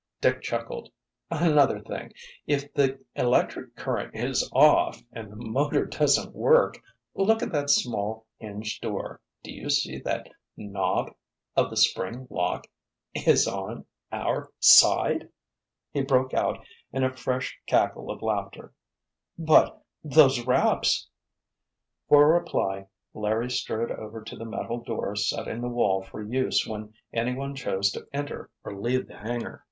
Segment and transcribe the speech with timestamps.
[0.19, 0.89] Dick chuckled.
[1.29, 2.09] "Another thing—even
[2.65, 8.81] if the electric current is off and the motor doesn't work—look at that small, hinged
[8.81, 10.27] door—do you see that
[10.57, 11.11] the knob
[11.55, 15.29] of the spring lock—is on—our—side!"
[15.91, 18.73] He broke out in a fresh cackle of laughter.
[19.37, 21.09] "But—those raps——"
[22.09, 26.65] For reply Larry strode over to the metal door set in the wall for use
[26.65, 29.59] when anyone chose to enter or leave the hangar.